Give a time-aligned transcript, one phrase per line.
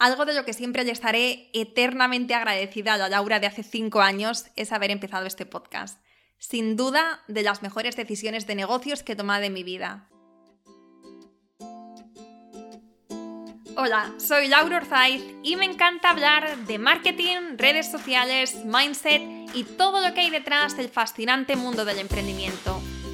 [0.00, 4.00] Algo de lo que siempre le estaré eternamente agradecida a la Laura de hace cinco
[4.00, 6.02] años es haber empezado este podcast.
[6.38, 10.08] Sin duda, de las mejores decisiones de negocios que he tomado en mi vida.
[13.76, 19.20] Hola, soy Laura Orzaiz y me encanta hablar de marketing, redes sociales, mindset
[19.54, 22.80] y todo lo que hay detrás del fascinante mundo del emprendimiento.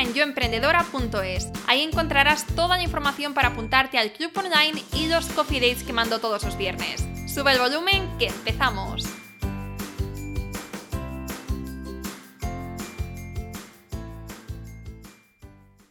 [0.00, 1.50] en yoemprendedora.es.
[1.66, 5.92] Ahí encontrarás toda la información para apuntarte al club online y los coffee dates que
[5.92, 7.04] mando todos los viernes.
[7.26, 9.04] Sube el volumen que empezamos.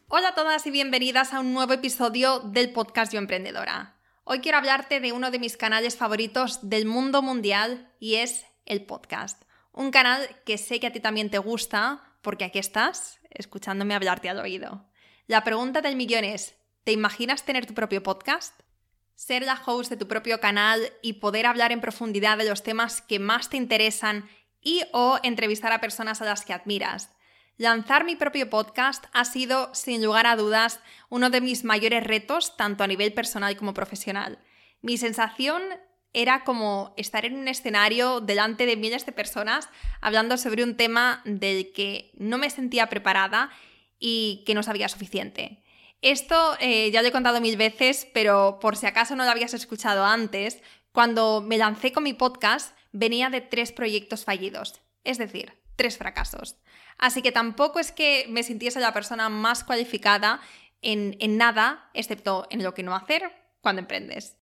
[0.07, 3.95] Hola a todas y bienvenidas a un nuevo episodio del podcast Yo Emprendedora.
[4.23, 8.85] Hoy quiero hablarte de uno de mis canales favoritos del mundo mundial y es el
[8.85, 9.41] podcast.
[9.71, 14.29] Un canal que sé que a ti también te gusta porque aquí estás escuchándome hablarte
[14.29, 14.89] al oído.
[15.27, 18.53] La pregunta del millón es, ¿te imaginas tener tu propio podcast?
[19.21, 23.03] ser la host de tu propio canal y poder hablar en profundidad de los temas
[23.03, 24.27] que más te interesan
[24.61, 27.11] y o entrevistar a personas a las que admiras.
[27.57, 32.57] Lanzar mi propio podcast ha sido, sin lugar a dudas, uno de mis mayores retos,
[32.57, 34.39] tanto a nivel personal como profesional.
[34.81, 35.61] Mi sensación
[36.13, 39.69] era como estar en un escenario delante de miles de personas
[40.01, 43.49] hablando sobre un tema del que no me sentía preparada
[43.99, 45.63] y que no sabía suficiente.
[46.01, 49.53] Esto eh, ya lo he contado mil veces, pero por si acaso no lo habías
[49.53, 55.53] escuchado antes, cuando me lancé con mi podcast venía de tres proyectos fallidos, es decir,
[55.75, 56.57] tres fracasos.
[56.97, 60.41] Así que tampoco es que me sintiese la persona más cualificada
[60.81, 63.31] en, en nada, excepto en lo que no hacer
[63.61, 64.40] cuando emprendes.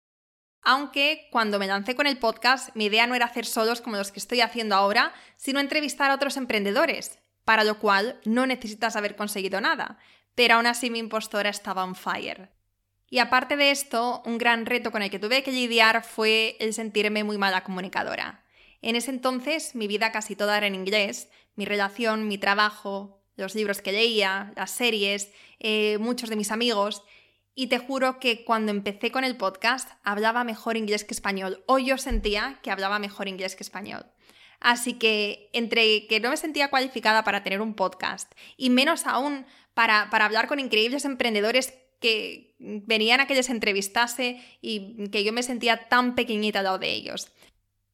[0.63, 4.11] Aunque cuando me lancé con el podcast, mi idea no era hacer solos como los
[4.11, 9.15] que estoy haciendo ahora, sino entrevistar a otros emprendedores, para lo cual no necesitas haber
[9.15, 9.99] conseguido nada
[10.35, 12.49] pero aún así mi impostora estaba on fire.
[13.09, 16.73] Y aparte de esto, un gran reto con el que tuve que lidiar fue el
[16.73, 18.43] sentirme muy mala comunicadora.
[18.81, 23.55] En ese entonces mi vida casi toda era en inglés, mi relación, mi trabajo, los
[23.55, 27.03] libros que leía, las series, eh, muchos de mis amigos,
[27.55, 31.79] y te juro que cuando empecé con el podcast hablaba mejor inglés que español, o
[31.79, 34.05] yo sentía que hablaba mejor inglés que español.
[34.59, 39.45] Así que entre que no me sentía cualificada para tener un podcast y menos aún
[39.73, 45.43] para, hablar con increíbles emprendedores que venían a que les entrevistase y que yo me
[45.43, 47.31] sentía tan pequeñita al lado de ellos.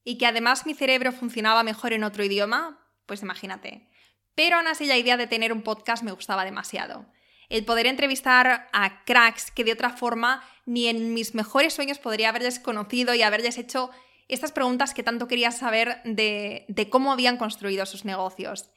[0.04, 3.90] Y que además mi cerebro funcionaba mejor en otro idioma, pues imagínate.
[4.36, 7.06] Pero aún así la idea de tener un podcast me gustaba demasiado.
[7.50, 12.30] El poder entrevistar a cracks que de otra forma ni en mis mejores sueños podría
[12.30, 13.90] haberles conocido y haberles hecho
[14.28, 18.70] estas preguntas que tanto quería saber de, de cómo habían construido sus negocios.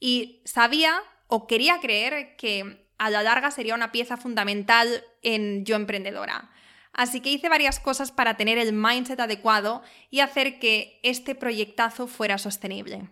[0.00, 5.76] Y sabía o quería creer que a la larga sería una pieza fundamental en Yo
[5.76, 6.50] Emprendedora.
[6.94, 12.06] Así que hice varias cosas para tener el mindset adecuado y hacer que este proyectazo
[12.06, 13.10] fuera sostenible.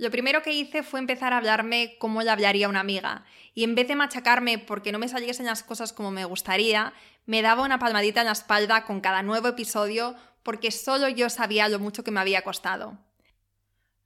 [0.00, 3.74] Lo primero que hice fue empezar a hablarme como le hablaría una amiga, y en
[3.74, 6.94] vez de machacarme porque no me saliesen las cosas como me gustaría,
[7.26, 11.68] me daba una palmadita en la espalda con cada nuevo episodio porque solo yo sabía
[11.68, 12.96] lo mucho que me había costado.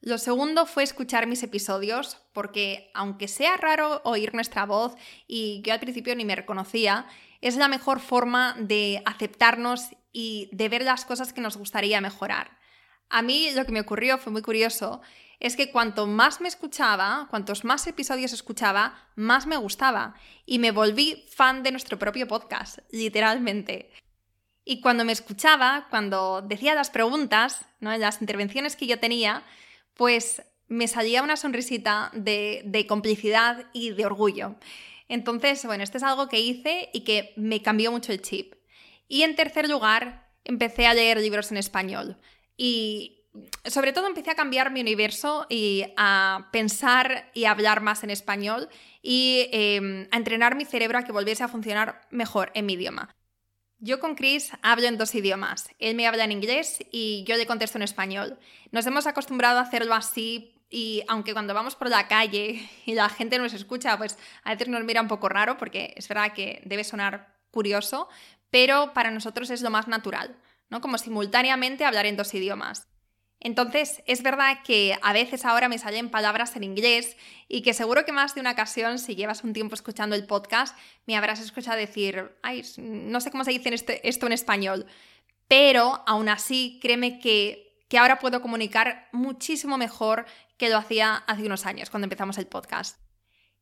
[0.00, 4.97] Lo segundo fue escuchar mis episodios, porque aunque sea raro oír nuestra voz
[5.28, 7.06] y yo al principio ni me reconocía,
[7.41, 12.64] es la mejor forma de aceptarnos y de ver las cosas que nos gustaría mejorar.
[13.15, 15.01] A mí lo que me ocurrió fue muy curioso,
[15.39, 20.17] es que cuanto más me escuchaba, cuantos más episodios escuchaba, más me gustaba
[20.47, 23.93] y me volví fan de nuestro propio podcast, literalmente.
[24.65, 27.97] Y cuando me escuchaba, cuando decía las preguntas, ¿no?
[27.97, 29.45] las intervenciones que yo tenía,
[29.95, 34.57] pues me salía una sonrisita de, complicidad y de orgullo.
[35.09, 38.55] Entonces, bueno, esto es algo que hice y que me cambió mucho el chip.
[39.07, 42.19] Y en tercer lugar, empecé a leer libros en español.
[42.56, 43.24] Y
[43.65, 48.10] sobre todo empecé a cambiar mi universo y a pensar y a hablar más en
[48.10, 48.68] español
[49.03, 53.15] y em, a entrenar mi cerebro a que volviese a funcionar mejor en mi idioma.
[53.78, 55.68] Yo con Chris hablo en dos idiomas.
[55.78, 58.39] Él me habla en inglés y yo le contesto en español.
[58.71, 63.09] Nos hemos acostumbrado a hacerlo así y aunque cuando vamos por la calle y la
[63.09, 66.62] gente nos escucha, pues a veces nos mira un poco raro porque es verdad que
[66.65, 68.09] debe sonar curioso,
[68.50, 70.36] pero para nosotros es lo más natural,
[70.80, 72.88] Como simultáneamente hablar en dos idiomas.
[73.44, 77.16] Entonces, es verdad que a veces ahora me salen palabras en inglés
[77.47, 80.74] y que seguro que más de una ocasión, si llevas un tiempo escuchando el podcast,
[81.06, 84.86] me habrás escuchado decir, ay, no sé cómo se dice este, esto en español,
[85.47, 90.24] pero aún así, créeme que, que ahora puedo comunicar muchísimo mejor
[90.56, 92.98] que lo hacía hace unos años, cuando empezamos el podcast.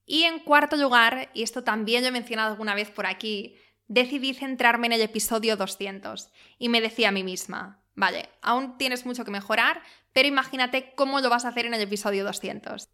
[0.06, 3.56] Y en cuarto lugar, y esto también lo he mencionado alguna vez por aquí,
[3.88, 9.04] decidí centrarme en el episodio 200 y me decía a mí misma, Vale, aún tienes
[9.04, 9.82] mucho que mejorar,
[10.12, 12.88] pero imagínate cómo lo vas a hacer en el episodio 200.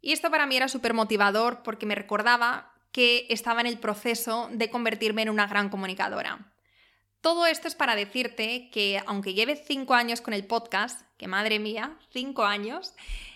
[0.00, 4.48] Y esto para mí era súper motivador porque me recordaba que estaba en el proceso
[4.50, 6.52] de convertirme en una gran comunicadora.
[7.20, 11.58] Todo esto es para decirte que aunque lleve cinco años con el podcast, que madre
[11.58, 12.94] mía, cinco años,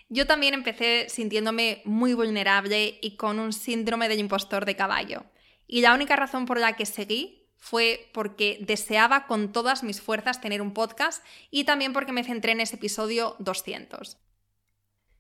[0.08, 5.24] yo también empecé sintiéndome muy vulnerable y con un síndrome del impostor de caballo.
[5.66, 10.40] Y la única razón por la que seguí fue porque deseaba con todas mis fuerzas
[10.40, 14.18] tener un podcast y también porque me centré en ese episodio 200.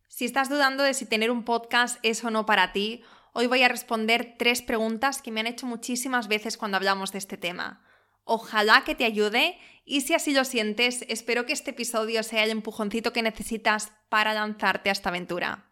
[0.08, 3.02] Si estás dudando de si tener un podcast es o no para ti,
[3.32, 7.18] hoy voy a responder tres preguntas que me han hecho muchísimas veces cuando hablamos de
[7.18, 7.82] este tema.
[8.24, 12.50] Ojalá que te ayude y si así lo sientes, espero que este episodio sea el
[12.50, 15.70] empujoncito que necesitas para lanzarte a esta aventura.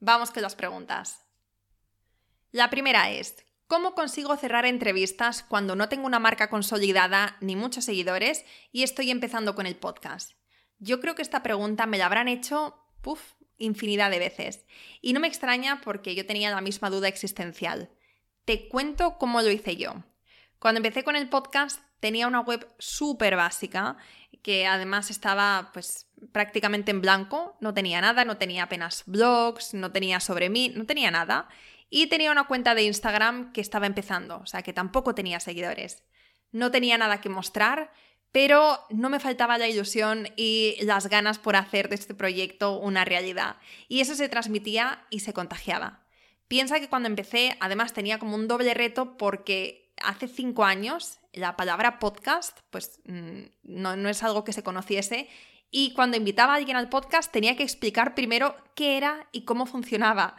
[0.00, 1.24] Vamos con las preguntas.
[2.52, 7.84] La primera es, ¿Cómo consigo cerrar entrevistas cuando no tengo una marca consolidada ni muchos
[7.84, 10.34] seguidores y estoy empezando con el podcast?
[10.78, 14.66] Yo creo que esta pregunta me la habrán hecho, puff, infinidad de veces.
[15.00, 17.90] Y no me extraña porque yo tenía la misma duda existencial.
[18.44, 20.04] Te cuento cómo lo hice yo.
[20.60, 23.96] Cuando empecé con el podcast tenía una web súper básica
[24.42, 29.90] que además estaba pues prácticamente en blanco, no tenía nada, no tenía apenas blogs, no
[29.90, 31.48] tenía sobre mí, no tenía nada.
[31.88, 36.02] Y tenía una cuenta de Instagram que estaba empezando, o sea que tampoco tenía seguidores.
[36.52, 37.92] No tenía nada que mostrar,
[38.32, 43.04] pero no me faltaba la ilusión y las ganas por hacer de este proyecto una
[43.04, 43.56] realidad.
[43.88, 46.04] Y eso se transmitía y se contagiaba.
[46.48, 51.56] Piensa que cuando empecé, además tenía como un doble reto porque hace cinco años la
[51.56, 55.28] palabra podcast, pues mm, no, no es algo que se conociese.
[55.70, 59.66] Y cuando invitaba a alguien al podcast tenía que explicar primero qué era y cómo
[59.66, 60.36] funcionaba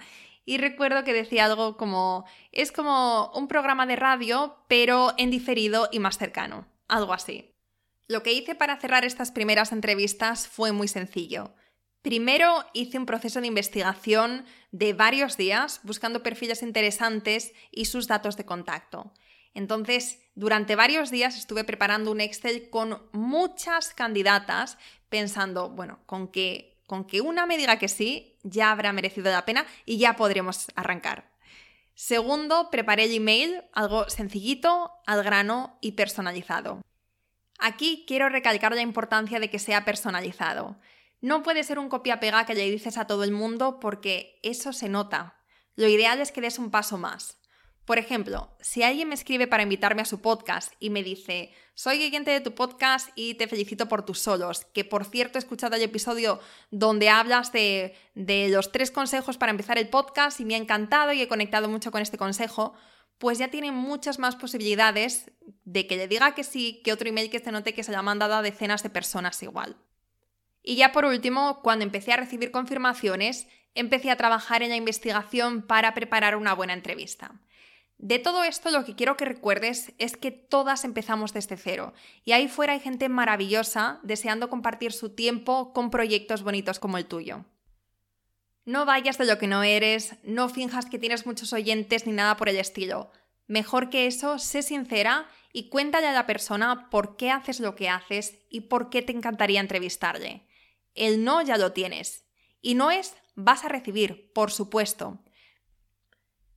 [0.47, 5.89] y recuerdo que decía algo como, es como un programa de radio, pero en diferido
[5.91, 7.53] y más cercano, algo así.
[8.07, 11.53] Lo que hice para cerrar estas primeras entrevistas fue muy sencillo.
[12.01, 18.37] Primero hice un proceso de investigación de varios días buscando perfiles interesantes y sus datos
[18.37, 19.11] de contacto.
[19.53, 24.77] Entonces, durante varios días estuve preparando un Excel con muchas candidatas
[25.09, 29.45] pensando, bueno, con que con que una me diga que sí, ya habrá merecido la
[29.45, 31.29] pena y ya podremos arrancar.
[31.93, 36.81] Segundo, preparé el email, algo sencillito, al grano y personalizado.
[37.59, 40.79] Aquí quiero recalcar la importancia de que sea personalizado.
[41.21, 44.89] No puede ser un copia-pega que le dices a todo el mundo porque eso se
[44.89, 45.41] nota.
[45.75, 47.36] Lo ideal es que des un paso más.
[47.87, 52.03] Por ejemplo, si alguien me escribe para invitarme a su podcast y me dice, soy
[52.03, 55.77] oyente de tu podcast y te felicito por tus solos, que por cierto he escuchado
[55.77, 60.57] el episodio donde hablas de, los tres consejos para empezar el podcast y me ha
[60.57, 62.73] encantado y he conectado mucho con este consejo,
[63.19, 65.31] pues ya tiene muchas más posibilidades
[65.63, 68.01] de que le diga que sí que otro email que se note que se haya
[68.01, 69.77] mandado a decenas de personas igual.
[70.61, 75.61] Y ya por último, cuando empecé a recibir confirmaciones, empecé a trabajar en la investigación
[75.61, 77.39] para preparar una buena entrevista.
[77.97, 82.33] De todo esto lo que quiero que recuerdes es que todas empezamos desde cero y
[82.33, 87.45] ahí fuera hay gente maravillosa deseando compartir su tiempo con proyectos bonitos como el tuyo.
[88.65, 92.37] No vayas de lo que no eres, no finjas que tienes muchos oyentes ni nada
[92.37, 93.11] por el estilo.
[93.47, 97.89] Mejor que eso, sé sincera y cuéntale a la persona por qué haces lo que
[97.89, 100.45] haces y por qué te encantaría entrevistarle.
[100.93, 102.25] El no ya lo tienes.
[102.61, 105.19] Y no es vas a recibir, por supuesto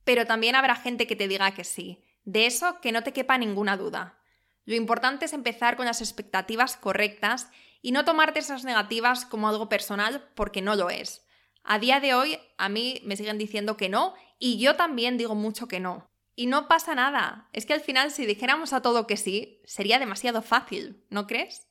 [0.03, 2.03] pero también habrá gente que te diga que sí.
[2.23, 4.19] De eso que no te quepa ninguna duda.
[4.65, 7.49] Lo importante es empezar con las expectativas correctas
[7.81, 11.25] y no tomarte esas negativas como algo personal porque no lo es.
[11.63, 15.35] A día de hoy a mí me siguen diciendo que no y yo también digo
[15.35, 16.09] mucho que no.
[16.35, 17.49] Y no pasa nada.
[17.53, 21.67] Es que al final si dijéramos a todo que sí, sería demasiado fácil, ¿no crees?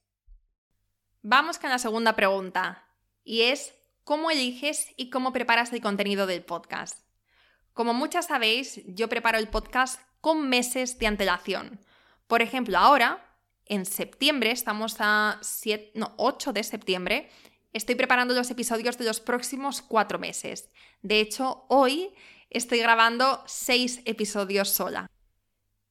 [1.23, 2.87] Vamos con la segunda pregunta.
[3.25, 7.10] Y es, ¿cómo eliges y cómo preparas el contenido del podcast?
[7.73, 11.81] Como muchas sabéis, yo preparo el podcast con meses de antelación.
[12.27, 13.37] Por ejemplo, ahora,
[13.67, 15.41] en septiembre, estamos a
[16.17, 17.31] 8 de septiembre,
[17.73, 20.71] estoy preparando los episodios de los próximos cuatro meses.
[21.03, 22.12] De hecho, hoy
[22.50, 25.09] estoy grabando seis episodios sola.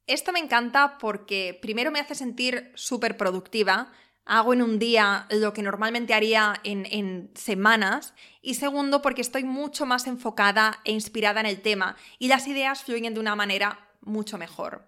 [0.05, 3.91] Esto me encanta porque primero me hace sentir súper productiva,
[4.29, 9.43] hago en un día lo que normalmente haría en, en, semanas y segundo porque estoy
[9.43, 13.89] mucho más enfocada e inspirada en el tema y las ideas fluyen de una manera
[14.01, 14.87] mucho mejor.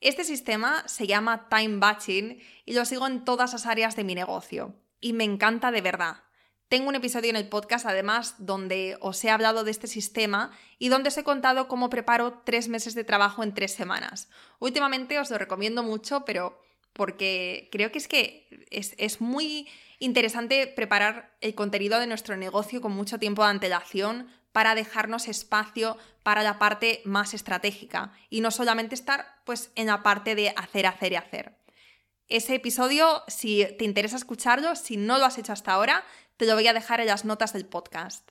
[0.00, 4.14] Este sistema se llama Time Batching y lo sigo en todas las áreas de mi
[4.14, 6.24] negocio y me encanta de verdad.
[6.68, 10.88] Tengo un episodio en el podcast, además, donde os he hablado de este sistema y
[10.88, 14.30] donde os he contado cómo preparo tres meses de trabajo en tres semanas.
[14.58, 19.68] Últimamente os lo recomiendo mucho, pero porque creo que es que es, es muy
[19.98, 25.96] interesante preparar el contenido de nuestro negocio con mucho tiempo de antelación para dejarnos espacio
[26.22, 30.86] para la parte más estratégica y no solamente estar pues en la parte de hacer,
[30.86, 31.56] hacer y hacer.
[32.28, 36.04] Ese episodio, si te interesa escucharlo, si no lo has hecho hasta ahora,
[36.36, 38.30] te lo voy a dejar en las notas del podcast.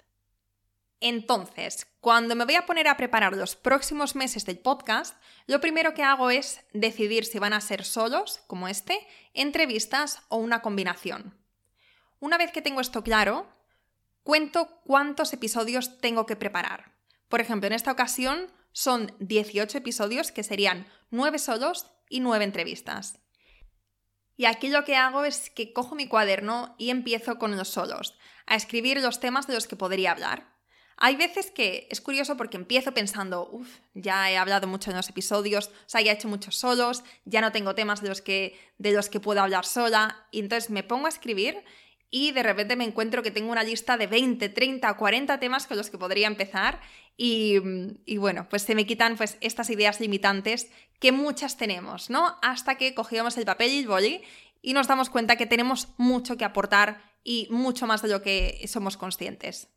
[1.01, 5.15] Entonces, cuando me voy a poner a preparar los próximos meses del podcast,
[5.48, 10.38] lo primero que hago es decidir si van a ser solos, como este, entrevistas o
[10.38, 11.38] una combinación.
[12.20, 13.48] Una vez que tengo esto claro,
[14.24, 16.91] cuento cuántos episodios tengo que preparar.
[17.29, 23.20] Por ejemplo, en esta ocasión son 18 episodios que serían 9 solos y 9 entrevistas.
[24.36, 28.18] Y aquí lo que hago es que cojo mi cuaderno y empiezo con los solos,
[28.46, 30.59] a escribir los temas de los que podría hablar.
[31.01, 35.08] Hay veces que es curioso porque empiezo pensando, uff, ya he hablado mucho en los
[35.08, 38.60] episodios, o sea, ya he hecho muchos solos, ya no tengo temas de los que,
[38.77, 41.63] de los que puedo hablar sola, y entonces me pongo a escribir
[42.12, 45.77] y de repente me encuentro que tengo una lista de 20, 30, 40 temas con
[45.77, 46.82] los que podría empezar
[47.15, 47.60] y,
[48.18, 52.38] bueno, pues se me quitan pues estas ideas limitantes que muchas tenemos, ¿no?
[52.41, 54.22] Hasta que cogemos el papel y el boli
[54.62, 58.65] y nos damos cuenta que tenemos mucho que aportar y mucho más de lo que
[58.68, 59.70] somos conscientes.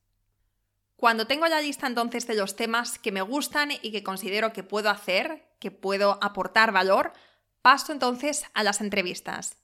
[1.03, 4.63] Cuando tengo la lista entonces de los temas que me gustan y que considero que
[4.63, 7.13] puedo hacer, que puedo aportar valor,
[7.61, 9.57] paso entonces a las entrevistas.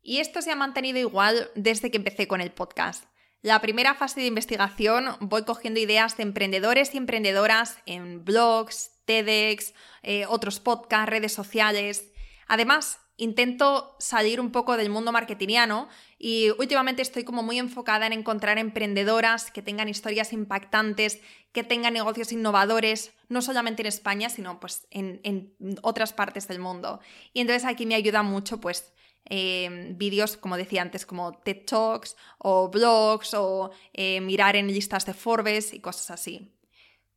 [0.00, 3.04] Y esto se ha mantenido igual desde que empecé con el podcast.
[3.42, 9.74] La primera fase de investigación voy cogiendo ideas de emprendedores y emprendedoras en blogs, TEDx,
[10.02, 12.10] eh, otros podcasts, redes sociales.
[12.46, 18.14] Además, intento salir un poco del mundo marketingiano y últimamente estoy como muy enfocada en
[18.14, 21.20] encontrar emprendedoras que tengan historias impactantes,
[21.52, 27.00] que tengan negocios innovadores, no solamente en España, sino pues en, otras partes del mundo.
[27.34, 28.94] Y entonces aquí me ayuda mucho pues
[29.30, 35.04] Em, vídeos, como decía antes, como TED Talks o blogs o eh, mirar en listas
[35.04, 36.54] de Forbes y cosas así.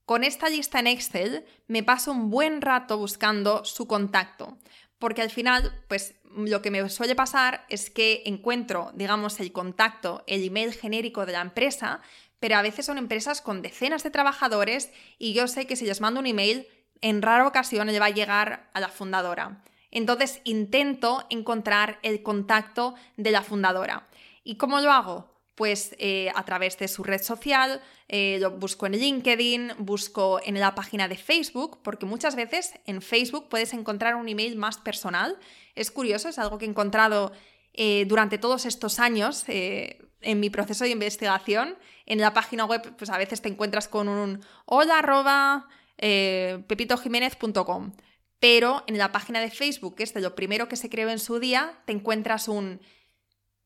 [0.05, 4.58] Con esta lista en Excel me paso un buen rato buscando su contacto,
[5.01, 10.24] porque al final, pues lo que me suele pasar es que encuentro, digamos, el contacto,
[10.27, 12.01] el email genérico de la empresa,
[12.39, 16.01] pero a veces son empresas con decenas de trabajadores y yo sé que si les
[16.01, 16.67] mando un email,
[17.01, 19.63] en rara ocasión le va a llegar a la fundadora.
[19.89, 24.08] Entonces intento encontrar el contacto de la fundadora.
[24.43, 25.30] ¿Y cómo lo hago?
[25.62, 30.74] Pues eh, a través de su red social, eh, busco en LinkedIn, busco en la
[30.74, 35.38] página de Facebook, porque muchas veces en Facebook puedes encontrar un email más personal.
[35.75, 37.32] Es curioso, es algo que he encontrado
[37.74, 41.77] eh, durante todos estos años en mi proceso de investigación.
[42.08, 47.91] En la página web, pues a veces te encuentras con un hola arroba pepitojiménez.com
[48.39, 51.20] pero en la página de Facebook, que es de lo primero que se creó en
[51.20, 52.82] su día, te encuentras un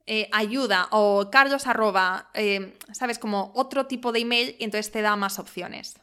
[0.08, 5.02] eh, ayuda o carlos arroba, eh, sabes, como otro tipo de email y entonces te
[5.02, 6.00] da más opciones.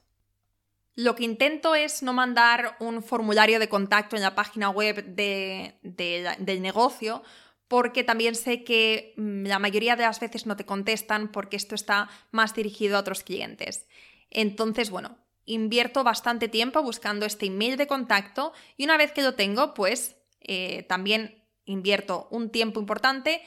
[0.95, 6.63] Lo que intento es no mandar un formulario de contacto en la página web del
[6.63, 7.23] negocio,
[7.69, 11.75] porque también sé que mm, la mayoría de las veces no te contestan porque esto
[11.75, 13.87] está más dirigido a otros clientes.
[14.31, 15.17] Entonces, bueno,
[15.47, 20.17] invierto bastante tiempo buscando este email de contacto y una vez que lo tengo, pues
[20.41, 23.43] eh, también invierto un tiempo importante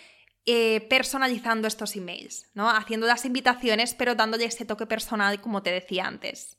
[0.46, 2.70] eh, personalizando estos emails, ¿no?
[2.70, 6.58] Haciendo las invitaciones, pero dándole ese toque personal, como te decía antes.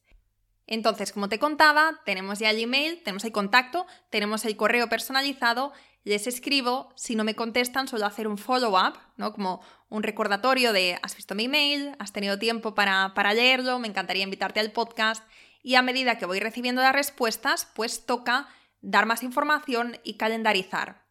[0.66, 5.72] Entonces, como te contaba, tenemos ya el email, tenemos el contacto, tenemos el correo personalizado,
[6.02, 9.32] les escribo, si no me contestan, suelo hacer un follow-up, ¿no?
[9.32, 13.88] Como un recordatorio de has visto mi email, has tenido tiempo para, para leerlo, me
[13.88, 15.24] encantaría invitarte al podcast.
[15.62, 18.48] Y a medida que voy recibiendo las respuestas, pues toca
[18.80, 21.04] dar más información y calendarizar.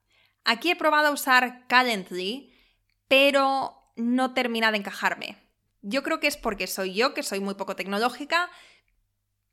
[0.45, 2.54] Aquí he probado a usar Calendly,
[3.07, 5.37] pero no termina de encajarme.
[5.81, 8.49] Yo creo que es porque soy yo, que soy muy poco tecnológica,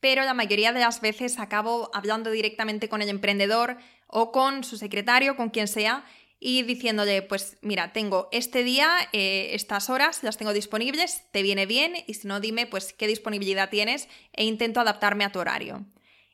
[0.00, 3.76] pero la mayoría de las veces acabo hablando directamente con el emprendedor
[4.08, 6.04] o con su secretario, con quien sea,
[6.44, 11.66] y diciéndole, pues mira, tengo este día, eh, estas horas, las tengo disponibles, te viene
[11.66, 15.86] bien y si no, dime pues qué disponibilidad tienes e intento adaptarme a tu horario.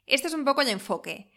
[0.06, 1.30] Este es un poco el enfoque.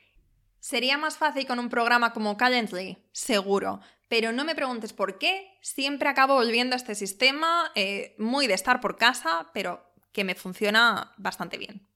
[0.62, 3.04] ¿Sería más fácil con un programa como Calendly?
[3.12, 3.82] Seguro.
[4.08, 8.54] Pero no me preguntes por qué, siempre acabo volviendo a este sistema, eh, muy de
[8.54, 11.88] estar por casa, pero que me funciona bastante bien.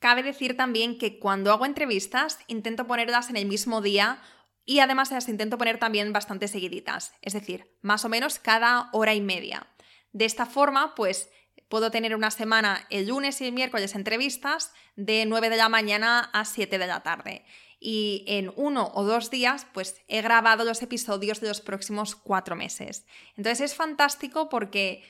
[0.00, 4.20] Cabe decir también que cuando hago entrevistas intento ponerlas en el mismo día
[4.66, 9.14] y además las intento poner también bastante seguiditas, es decir, más o menos cada hora
[9.14, 9.66] y media.
[10.12, 11.30] De esta forma, pues
[11.72, 16.28] puedo tener una semana el lunes y el miércoles entrevistas de 9 de la mañana
[16.34, 17.46] a 7 de la tarde.
[17.80, 22.56] Y en uno o dos días, pues he grabado los episodios de los próximos cuatro
[22.56, 23.06] meses.
[23.38, 25.02] Entonces es fantástico porque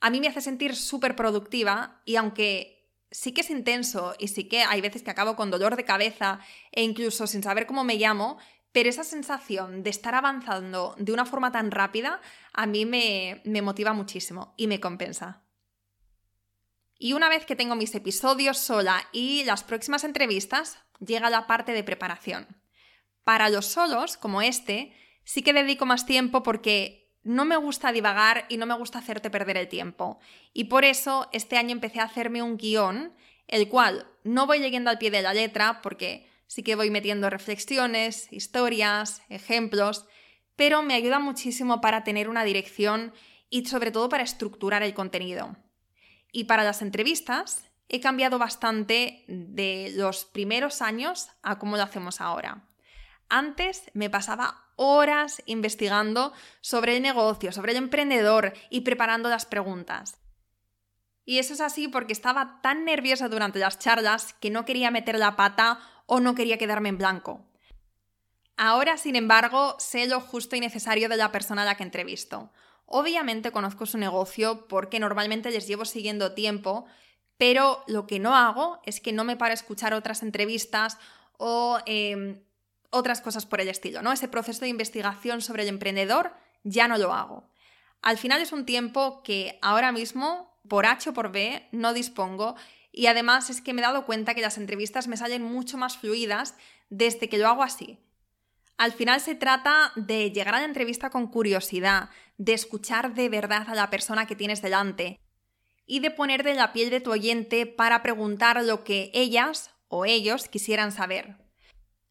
[0.00, 4.44] a mí me hace sentir súper productiva y aunque sí que es intenso y sí
[4.44, 6.40] que hay veces que acabo con dolor de cabeza
[6.72, 8.38] e incluso sin saber cómo me llamo,
[8.72, 12.22] pero esa sensación de estar avanzando de una forma tan rápida
[12.54, 15.44] a mí me, me motiva muchísimo y me compensa.
[16.98, 21.72] Y una vez que tengo mis episodios sola y las próximas entrevistas, llega la parte
[21.72, 22.60] de preparación.
[23.22, 24.92] Para los solos, como este,
[25.24, 29.30] sí que dedico más tiempo porque no me gusta divagar y no me gusta hacerte
[29.30, 30.18] perder el tiempo.
[30.52, 33.14] Y por eso este año empecé a hacerme un guion,
[33.46, 37.30] el cual no voy leyendo al pie de la letra, porque sí que voy metiendo
[37.30, 40.06] reflexiones, historias, ejemplos,
[40.56, 43.12] pero me ayuda muchísimo para tener una dirección
[43.50, 45.56] y sobre todo para estructurar el contenido.
[46.32, 52.20] Y para las entrevistas he cambiado bastante de los primeros años a cómo lo hacemos
[52.20, 52.64] ahora.
[53.28, 60.18] Antes me pasaba horas investigando sobre el negocio, sobre el emprendedor y preparando las preguntas.
[61.24, 65.18] Y eso es así porque estaba tan nerviosa durante las charlas que no quería meter
[65.18, 67.44] la pata o no quería quedarme en blanco.
[68.56, 72.50] Ahora, sin embargo, sé lo justo y necesario de la persona a la que entrevisto.
[72.90, 76.86] Obviamente conozco su negocio porque normalmente les llevo siguiendo tiempo,
[77.36, 80.96] pero lo que no hago es que no me paro a escuchar otras entrevistas
[81.36, 82.42] o em,
[82.90, 84.10] otras cosas por el estilo, ¿no?
[84.10, 86.32] Ese proceso de investigación sobre el emprendedor
[86.64, 87.50] ya no lo hago.
[88.00, 92.56] Al final es un tiempo que ahora mismo, por H o por B, no dispongo
[92.90, 95.98] y además es que me he dado cuenta que las entrevistas me salen mucho más
[95.98, 96.54] fluidas
[96.88, 97.98] desde que lo hago así.
[98.78, 103.68] Al final se trata de llegar a la entrevista con curiosidad, de escuchar de verdad
[103.68, 105.20] a la persona que tienes delante
[105.84, 110.04] y de poner de la piel de tu oyente para preguntar lo que ellas o
[110.04, 111.36] ellos quisieran saber.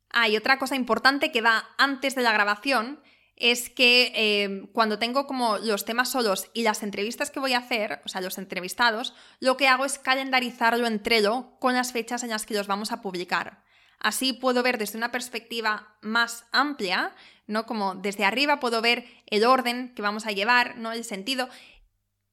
[0.09, 2.99] Ah, y otra cosa importante que va antes de la grabación
[3.37, 7.59] es que eh, cuando tengo como los temas solos y las entrevistas que voy a
[7.59, 12.23] hacer, o sea, los entrevistados, lo que hago es calendarizarlo entre Trello con las fechas
[12.23, 13.63] en las que los vamos a publicar.
[13.99, 17.15] Así puedo ver desde una perspectiva más amplia,
[17.47, 17.65] ¿no?
[17.65, 20.91] Como desde arriba puedo ver el orden que vamos a llevar, ¿no?
[20.91, 21.49] El sentido.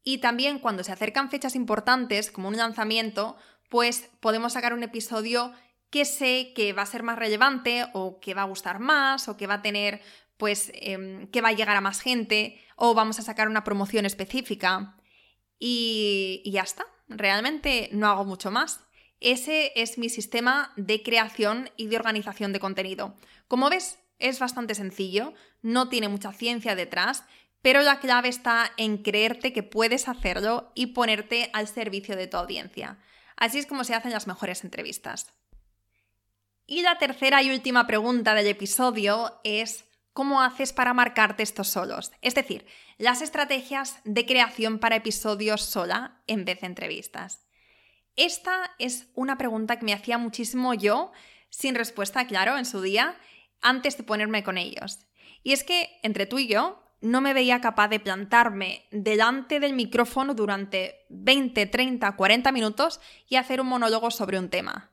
[0.03, 3.37] Y también cuando se acercan fechas importantes, como un lanzamiento,
[3.70, 5.53] pues podemos sacar un episodio
[5.88, 9.37] que sé que va a ser más relevante o que va a gustar más o
[9.37, 10.03] que va a tener,
[10.37, 14.05] pues, em, que va a llegar a más gente o vamos a sacar una promoción
[14.05, 14.96] específica.
[15.59, 18.84] Y, y ya está, realmente no hago mucho más.
[19.25, 23.17] Ese es mi sistema de creación y de organización de contenido.
[23.49, 25.33] Como ves, es bastante sencillo,
[25.63, 27.25] no tiene mucha ciencia detrás,
[27.63, 32.37] pero la clave está en creerte que puedes hacerlo y ponerte al servicio de tu
[32.37, 32.99] audiencia.
[33.35, 35.33] Así es como se hacen las mejores entrevistas.
[36.67, 42.13] Y la tercera y última pregunta del episodio es ¿cómo haces para marcarte estos solos?
[42.21, 42.67] Es decir,
[42.99, 47.43] las estrategias de creación para episodios sola en vez de entrevistas.
[48.16, 51.12] Esta es una pregunta que me hacía muchísimo yo,
[51.50, 53.16] sin respuesta, claro, en su día,
[53.61, 55.00] antes de ponerme con ellos.
[55.42, 59.74] Y es que, entre tú y yo, no me veía capaz de plantarme delante del
[59.74, 64.92] micrófono durante 20, 30, 40 minutos y hacer un monólogo sobre un tema.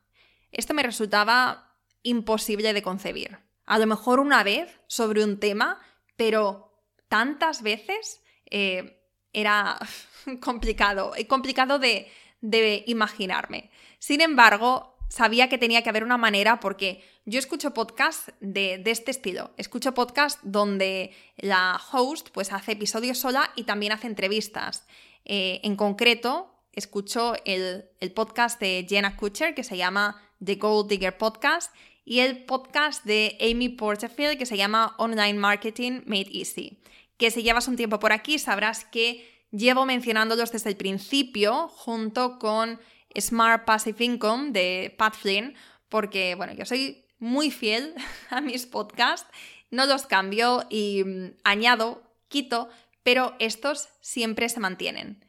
[0.52, 3.40] Esto me resultaba imposible de concebir.
[3.66, 5.80] A lo mejor una vez sobre un tema,
[6.18, 9.80] pero tantas veces eh, era
[10.42, 13.72] complicado, complicado de, de imaginarme.
[14.00, 19.12] Sin embargo, sabía que tenía que haber una manera porque yo escucho podcasts de, este
[19.12, 19.52] estilo.
[19.58, 24.88] Escucho podcasts donde la host pues hace episodios sola y también hace entrevistas.
[25.26, 30.90] Eh, en concreto, escucho el, el, podcast de Jenna Kutcher que se llama The Gold
[30.90, 31.76] Digger Podcast
[32.06, 36.80] y el podcast de Amy Porterfield que se llama Online Marketing Made Easy.
[37.18, 42.40] Que si llevas un tiempo por aquí sabrás que llevo mencionándolos desde el principio junto
[42.40, 42.80] con
[43.20, 45.56] Smart Passive Income de Pat Flynn
[45.90, 47.94] porque, bueno, yo soy muy fiel
[48.30, 49.30] a mis podcasts,
[49.70, 52.70] no los cambio y mm, añado, quito,
[53.04, 55.26] pero estos siempre se mantienen.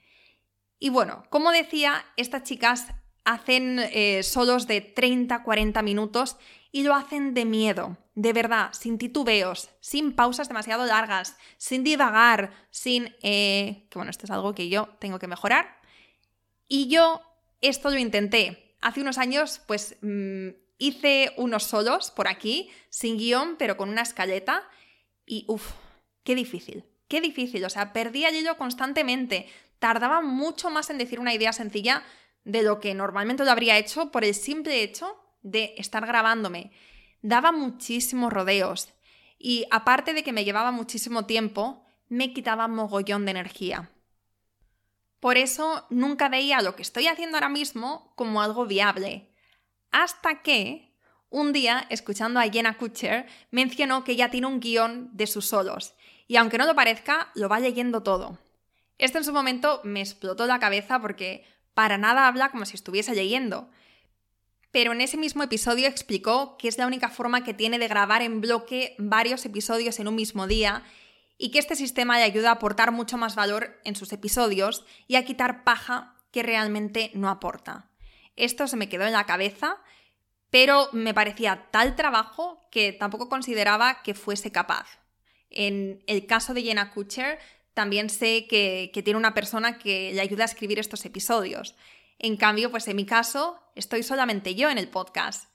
[0.78, 2.88] Y bueno, como decía, estas chicas
[3.24, 6.36] hacen eh, solos de 30-40 minutos
[6.72, 12.50] y lo hacen de miedo, de verdad, sin titubeos, sin pausas demasiado largas, sin divagar,
[12.70, 13.14] sin...
[13.22, 15.78] Eh, que bueno, esto es algo que yo tengo que mejorar.
[16.66, 17.20] Y yo
[17.60, 18.74] esto lo intenté.
[18.80, 24.02] Hace unos años, pues mm, hice unos solos por aquí, sin guion, pero con una
[24.02, 24.66] escaleta.
[25.26, 25.72] Y uff,
[26.24, 27.62] qué difícil, qué difícil.
[27.66, 29.46] O sea, perdía yo constantemente.
[29.78, 32.02] Tardaba mucho más en decir una idea sencilla
[32.44, 36.72] de lo que normalmente lo habría hecho por el simple hecho de estar grabándome.
[37.20, 38.92] Daba muchísimos rodeos.
[39.38, 43.90] Y aparte de que me llevaba muchísimo tiempo, me quitaba mogollón de energía.
[45.20, 49.30] Por eso nunca veía lo que estoy haciendo ahora mismo como algo viable.
[49.90, 50.92] Hasta que
[51.32, 55.94] un día, escuchando a Jenna Kutcher, mencionó que ya tiene un guion de sus solos.
[56.28, 58.38] Y aunque no lo parezca, lo va leyendo todo.
[58.98, 63.14] Esto en su momento me explotó la cabeza porque para nada habla como si estuviese
[63.14, 63.70] leyendo.
[64.72, 68.22] Pero en ese mismo episodio explicó que es la única forma que tiene de grabar
[68.22, 70.82] en bloque varios episodios en un mismo día
[71.36, 75.16] y que este sistema le ayuda a aportar mucho más valor en sus episodios y
[75.16, 77.90] a quitar paja que realmente no aporta.
[78.34, 79.76] Esto se me quedó en la cabeza,
[80.48, 84.86] pero me parecía tal trabajo que tampoco consideraba que fuese capaz.
[85.50, 87.38] En el caso de Jenna Kutcher,
[87.74, 91.74] también sé que, que tiene una persona que le ayuda a escribir estos episodios.
[92.18, 95.50] En cambio, pues en mi caso, estoy solamente yo en el podcast.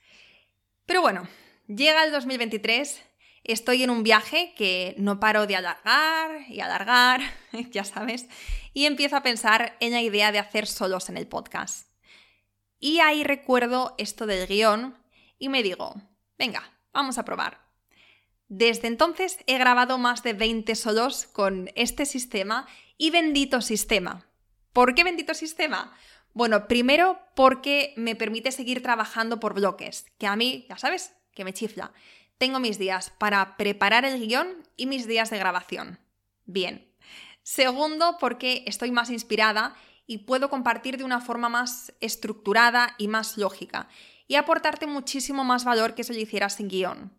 [0.86, 1.28] Pero bueno,
[1.68, 3.04] llega el 2023
[3.48, 7.22] estoy en un viaje que no paro de alargar y alargar,
[7.72, 8.28] ya sabes,
[8.74, 11.90] y empiezo a pensar en la idea de hacer solos en el podcast.
[12.80, 14.96] Y ahí recuerdo esto del guion
[15.40, 15.96] y me digo,
[16.38, 17.66] venga, vamos a probar.
[18.50, 22.68] Desde entonces he grabado más de 20 solos con este sistema
[22.98, 24.28] y bendito sistema.
[24.74, 25.98] ¿Por qué bendito sistema?
[26.38, 31.44] Bueno, primero porque me permite seguir trabajando por bloques, que a mí, ya sabes, que
[31.44, 31.92] me chifla
[32.38, 35.98] tengo mis días para preparar el guion y mis días de grabación.
[36.46, 36.94] Bien.
[37.42, 43.40] Segundo, porque estoy más inspirada y puedo compartir de una forma más estructurada y más
[43.40, 43.90] lógica
[44.28, 47.18] y aportarte muchísimo más valor que si lo hiciera sin guion.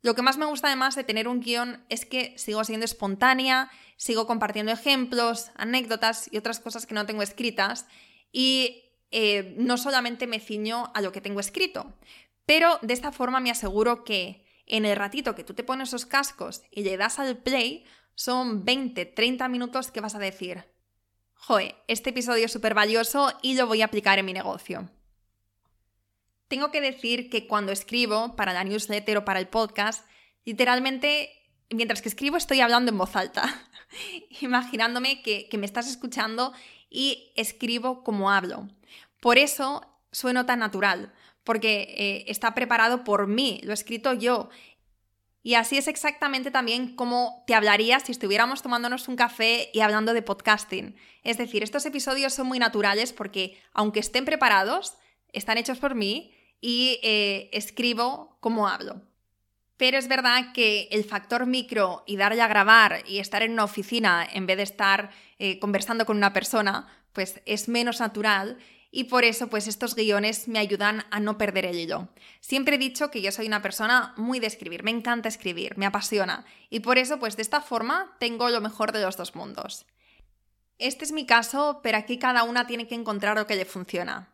[0.00, 3.68] Lo que más me gusta además de tener un guion es que sigo siendo espontánea,
[3.96, 7.86] sigo compartiendo ejemplos, anécdotas y otras cosas que no tengo escritas
[8.34, 11.94] y eh, no solamente me ciño a lo que tengo escrito,
[12.44, 16.04] pero de esta forma me aseguro que en el ratito que tú te pones esos
[16.04, 17.84] cascos y le das al play,
[18.16, 20.64] son 20, 30 minutos que vas a decir,
[21.34, 24.90] joe, este episodio es súper valioso y lo voy a aplicar en mi negocio.
[26.48, 30.06] Tengo que decir que cuando escribo para la newsletter o para el podcast,
[30.44, 31.30] literalmente,
[31.70, 33.68] mientras que escribo estoy hablando en voz alta,
[34.40, 36.52] imaginándome que, me estás escuchando
[36.94, 38.68] y escribo como hablo.
[39.20, 44.48] Por eso sueno tan natural, porque eh, está preparado por mí, lo he escrito yo.
[45.42, 50.14] Y así es exactamente también como te hablaría si estuviéramos tomándonos un café y hablando
[50.14, 50.96] de podcasting.
[51.24, 54.94] Es decir, estos episodios son muy naturales porque, aunque estén preparados,
[55.32, 59.02] están hechos por mí y eh, escribo como hablo.
[59.76, 63.64] Pero es verdad que el factor micro y darle a grabar y estar en una
[63.64, 68.58] oficina en vez de estar eh, conversando con una persona, pues es menos natural
[68.90, 72.08] y por eso pues estos guiones me ayudan a no perder el hilo.
[72.40, 75.86] Siempre he dicho que yo soy una persona muy de escribir, me encanta escribir, me
[75.86, 79.86] apasiona y por eso pues de esta forma tengo lo mejor de los dos mundos.
[80.78, 84.33] Este es mi caso, pero aquí cada una tiene que encontrar lo que le funciona.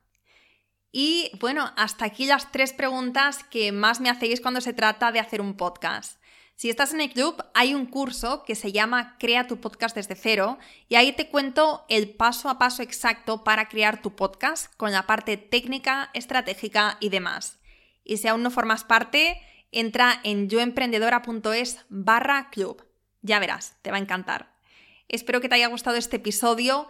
[0.93, 5.21] Y bueno, hasta aquí las tres preguntas que más me hacéis cuando se trata de
[5.21, 6.21] hacer un podcast.
[6.57, 10.15] Si estás en el club, hay un curso que se llama Crea tu podcast desde
[10.15, 14.93] cero y ahí te cuento el paso a paso exacto para crear tu podcast con
[14.93, 17.61] la parte técnica, estratégica y demás.
[18.05, 19.41] Y si aún no formas parte,
[19.73, 22.85] entra en yoemprendedora.es barra club.
[23.23, 24.53] Ya verás, te va a encantar.
[25.09, 26.89] Espero que te haya gustado este episodio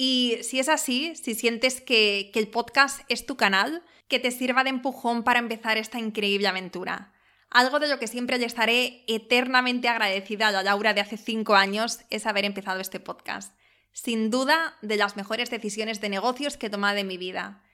[0.00, 4.62] y si es así, si sientes que, el podcast es tu canal, que te sirva
[4.62, 7.12] de empujón para empezar esta increíble aventura.
[7.50, 11.56] Algo de lo que siempre le estaré eternamente agradecida a la Laura de hace cinco
[11.56, 13.58] años es haber empezado este podcast.
[13.90, 17.64] Sin duda, de las mejores decisiones de negocios que he tomado en mi vida.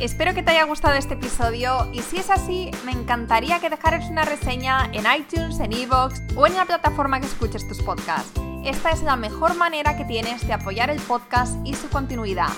[0.00, 4.08] Espero que te haya gustado este episodio y si es así, me encantaría que dejaras
[4.08, 8.40] una reseña en iTunes, en Evox o en la plataforma que escuches tus podcasts.
[8.64, 12.48] Esta es la mejor manera que tienes de apoyar el podcast y su continuidad